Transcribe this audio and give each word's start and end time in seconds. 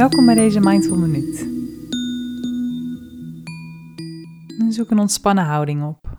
Welkom 0.00 0.26
bij 0.26 0.34
deze 0.34 0.60
Mindful 0.60 0.96
Minuut. 0.96 1.36
Zoek 4.74 4.90
een 4.90 4.98
ontspannen 4.98 5.44
houding 5.44 5.84
op. 5.84 6.18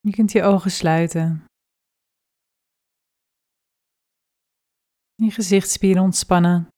Je 0.00 0.10
kunt 0.10 0.32
je 0.32 0.42
ogen 0.42 0.70
sluiten. 0.70 1.44
Je 5.14 5.30
gezichtsspieren 5.30 6.02
ontspannen. 6.02 6.68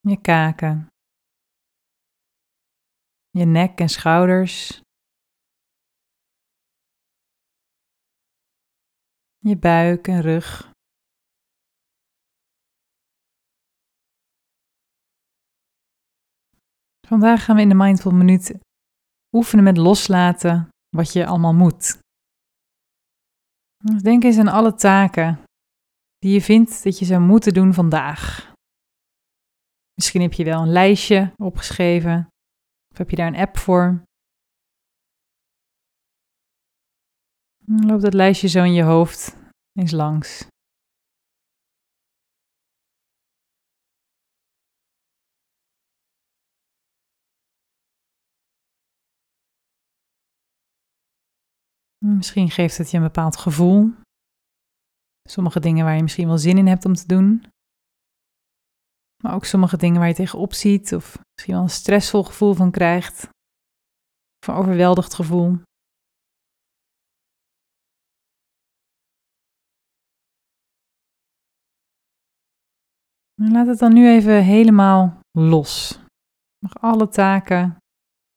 Je 0.00 0.20
kaken. 0.20 0.86
Je 3.30 3.44
nek 3.44 3.78
en 3.78 3.88
schouders. 3.88 4.80
Je 9.38 9.58
buik 9.58 10.08
en 10.08 10.20
rug. 10.20 10.73
Vandaag 17.06 17.44
gaan 17.44 17.56
we 17.56 17.62
in 17.62 17.68
de 17.68 17.74
Mindful 17.74 18.10
Minuut 18.10 18.54
oefenen 19.32 19.64
met 19.64 19.76
loslaten 19.76 20.68
wat 20.96 21.12
je 21.12 21.26
allemaal 21.26 21.54
moet. 21.54 21.98
Denk 24.02 24.24
eens 24.24 24.38
aan 24.38 24.48
alle 24.48 24.74
taken 24.74 25.42
die 26.18 26.32
je 26.32 26.40
vindt 26.40 26.84
dat 26.84 26.98
je 26.98 27.04
zou 27.04 27.20
moeten 27.20 27.54
doen 27.54 27.74
vandaag. 27.74 28.52
Misschien 29.94 30.20
heb 30.20 30.32
je 30.32 30.44
wel 30.44 30.62
een 30.62 30.72
lijstje 30.72 31.32
opgeschreven 31.36 32.28
of 32.90 32.98
heb 32.98 33.10
je 33.10 33.16
daar 33.16 33.26
een 33.26 33.36
app 33.36 33.56
voor. 33.56 34.02
Loop 37.66 38.00
dat 38.00 38.14
lijstje 38.14 38.48
zo 38.48 38.64
in 38.64 38.72
je 38.72 38.82
hoofd 38.82 39.36
eens 39.72 39.90
langs. 39.90 40.46
Misschien 52.06 52.50
geeft 52.50 52.78
het 52.78 52.90
je 52.90 52.96
een 52.96 53.02
bepaald 53.02 53.36
gevoel. 53.36 53.92
Sommige 55.28 55.60
dingen 55.60 55.84
waar 55.84 55.96
je 55.96 56.02
misschien 56.02 56.26
wel 56.26 56.38
zin 56.38 56.58
in 56.58 56.66
hebt 56.66 56.84
om 56.84 56.94
te 56.94 57.06
doen. 57.06 57.44
Maar 59.22 59.34
ook 59.34 59.44
sommige 59.44 59.76
dingen 59.76 59.98
waar 59.98 60.08
je 60.08 60.14
tegenop 60.14 60.52
ziet 60.52 60.94
of 60.94 61.18
misschien 61.32 61.54
wel 61.54 61.62
een 61.62 61.70
stressvol 61.70 62.22
gevoel 62.22 62.54
van 62.54 62.70
krijgt. 62.70 63.28
Of 64.38 64.48
een 64.48 64.54
overweldigd 64.54 65.14
gevoel. 65.14 65.58
laat 73.34 73.66
het 73.66 73.78
dan 73.78 73.92
nu 73.92 74.08
even 74.08 74.44
helemaal 74.44 75.20
los. 75.38 76.00
Nog 76.58 76.78
alle 76.80 77.08
taken, 77.08 77.76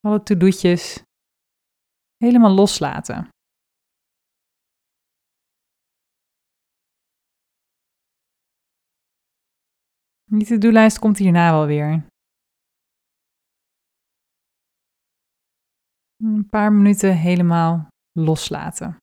alle 0.00 0.22
to-do'tjes 0.22 1.02
helemaal 2.16 2.54
loslaten. 2.54 3.28
Die 10.30 10.46
to-do-lijst 10.46 10.98
komt 10.98 11.18
hierna 11.18 11.50
wel 11.52 11.66
weer. 11.66 12.06
Een 16.16 16.48
paar 16.48 16.72
minuten 16.72 17.16
helemaal 17.16 17.88
loslaten. 18.12 18.96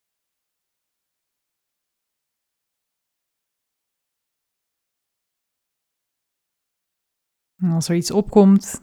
En 7.62 7.72
als 7.72 7.90
er 7.90 7.96
iets 7.96 8.12
opkomt, 8.12 8.82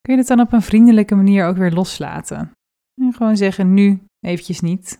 kun 0.00 0.12
je 0.14 0.18
het 0.18 0.26
dan 0.26 0.40
op 0.40 0.52
een 0.52 0.62
vriendelijke 0.62 1.14
manier 1.14 1.46
ook 1.46 1.56
weer 1.56 1.72
loslaten. 1.72 2.52
En 3.00 3.12
gewoon 3.12 3.36
zeggen 3.36 3.74
nu 3.74 4.04
eventjes 4.18 4.60
niet. 4.60 4.98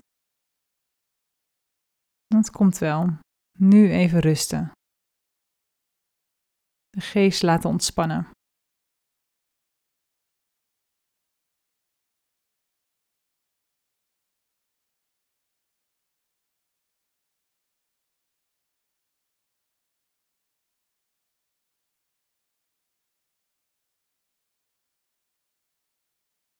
Dat 2.26 2.50
komt 2.50 2.78
wel. 2.78 3.18
Nu 3.58 3.90
even 3.90 4.20
rusten 4.20 4.72
de 6.90 7.00
geest 7.00 7.42
laten 7.42 7.70
ontspannen. 7.70 8.30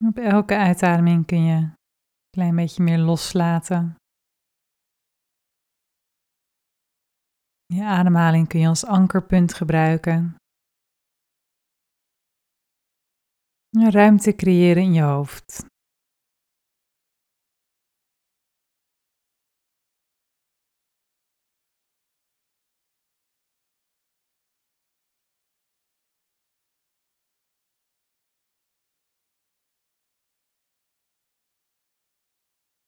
Op 0.09 0.17
elke 0.17 0.57
uitademing 0.57 1.27
kun 1.27 1.45
je 1.45 1.57
een 1.57 1.77
klein 2.31 2.57
beetje 2.57 2.83
meer 2.83 2.99
loslaten. 2.99 4.00
Je 7.73 7.85
ademhaling 7.85 8.49
kun 8.49 8.61
je 8.61 8.67
als 8.69 8.85
ankerpunt 8.85 9.55
gebruiken. 9.55 10.35
Ruimte 13.71 14.35
creëren 14.35 14.83
in 14.83 14.93
je 14.93 15.03
hoofd. 15.03 15.69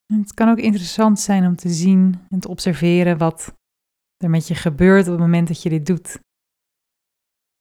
het 0.07 0.35
kan 0.35 0.49
ook 0.49 0.59
interessant 0.59 1.21
zijn 1.21 1.47
om 1.47 1.57
te 1.57 1.69
zien 1.69 2.27
en 2.31 2.41
te 2.41 2.49
observeren 2.49 3.19
wat 3.19 3.62
er 4.23 4.31
met 4.31 4.49
je 4.49 4.55
gebeurt 4.55 5.05
op 5.05 5.13
het 5.13 5.21
moment 5.21 5.49
dat 5.49 5.63
je 5.63 5.69
dit 5.69 5.87
doet. 5.87 6.19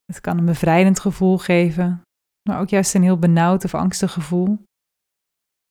Het 0.06 0.22
kan 0.22 0.38
een 0.38 0.46
bevrijdend 0.46 1.00
gevoel 1.00 1.38
geven, 1.38 2.02
maar 2.50 2.60
ook 2.60 2.70
juist 2.70 2.94
een 2.96 3.04
heel 3.04 3.20
benauwd 3.20 3.64
of 3.64 3.74
angstig 3.74 4.14
gevoel. 4.14 4.64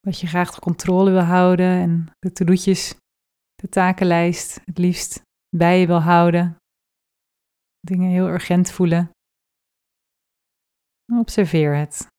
Dat 0.00 0.20
je 0.20 0.26
graag 0.26 0.54
de 0.54 0.60
controle 0.60 1.10
wil 1.10 1.20
houden 1.20 1.66
en 1.66 2.06
de 2.18 2.32
to-do'tjes, 2.32 2.94
de 3.54 3.68
takenlijst 3.68 4.60
het 4.64 4.78
liefst 4.78 5.22
bij 5.56 5.80
je 5.80 5.86
wil 5.86 6.00
houden. 6.00 6.56
Dingen 7.80 8.10
heel 8.10 8.28
urgent 8.28 8.70
voelen. 8.70 9.10
Observeer 11.12 11.76
het. 11.76 12.09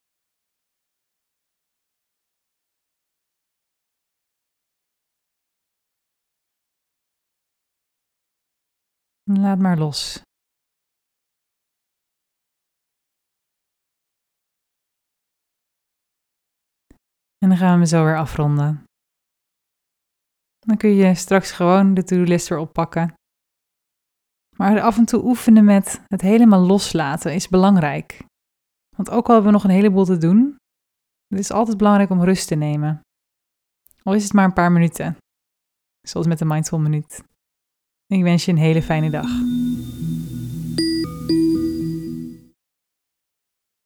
Laat 9.40 9.58
maar 9.58 9.78
los. 9.78 10.22
En 17.38 17.48
dan 17.48 17.56
gaan 17.56 17.78
we 17.78 17.86
zo 17.86 18.04
weer 18.04 18.18
afronden. 18.18 18.84
Dan 20.58 20.76
kun 20.76 20.90
je 20.90 21.14
straks 21.14 21.50
gewoon 21.50 21.94
de 21.94 22.04
to-do-list 22.04 22.48
weer 22.48 22.58
oppakken. 22.58 23.14
Maar 24.56 24.80
af 24.80 24.96
en 24.96 25.04
toe 25.04 25.24
oefenen 25.24 25.64
met 25.64 26.04
het 26.06 26.20
helemaal 26.20 26.60
loslaten 26.60 27.34
is 27.34 27.48
belangrijk. 27.48 28.24
Want 28.96 29.10
ook 29.10 29.26
al 29.26 29.34
hebben 29.34 29.52
we 29.52 29.58
nog 29.58 29.64
een 29.64 29.76
heleboel 29.76 30.04
te 30.04 30.18
doen, 30.18 30.56
het 31.28 31.38
is 31.38 31.50
altijd 31.50 31.76
belangrijk 31.76 32.10
om 32.10 32.22
rust 32.22 32.48
te 32.48 32.54
nemen. 32.54 33.00
Al 34.02 34.14
is 34.14 34.22
het 34.22 34.32
maar 34.32 34.44
een 34.44 34.52
paar 34.52 34.72
minuten. 34.72 35.16
Zoals 36.08 36.26
met 36.26 36.38
de 36.38 36.44
Mindful 36.44 36.78
Minuut. 36.78 37.22
Ik 38.12 38.22
wens 38.22 38.44
je 38.44 38.52
een 38.52 38.58
hele 38.58 38.82
fijne 38.82 39.10
dag. 39.10 39.30